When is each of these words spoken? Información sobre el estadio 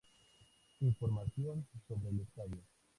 Información 0.81 1.67
sobre 1.87 2.09
el 2.09 2.21
estadio 2.21 2.63